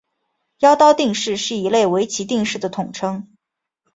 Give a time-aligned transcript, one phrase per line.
[0.61, 3.27] 妖刀定式是一类围棋定式的统称。